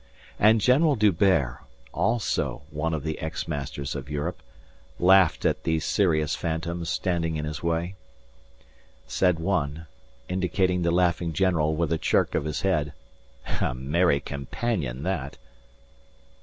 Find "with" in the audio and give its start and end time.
11.75-11.93